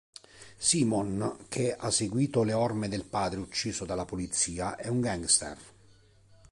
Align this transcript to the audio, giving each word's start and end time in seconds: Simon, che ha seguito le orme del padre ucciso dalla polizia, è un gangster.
Simon, 0.57 1.45
che 1.47 1.75
ha 1.75 1.91
seguito 1.91 2.41
le 2.41 2.53
orme 2.53 2.87
del 2.89 3.03
padre 3.05 3.39
ucciso 3.39 3.85
dalla 3.85 4.03
polizia, 4.03 4.75
è 4.75 4.87
un 4.87 4.99
gangster. 4.99 5.57